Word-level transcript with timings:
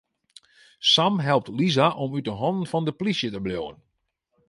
Sam 0.91 1.15
helpt 1.25 1.49
Lisa 1.57 1.87
om 2.03 2.09
út 2.17 2.27
'e 2.29 2.33
hannen 2.41 2.69
fan 2.71 2.85
de 2.87 2.93
plysje 2.99 3.29
te 3.31 3.39
bliuwen. 3.45 3.77